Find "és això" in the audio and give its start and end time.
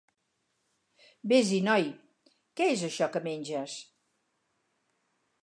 2.79-3.09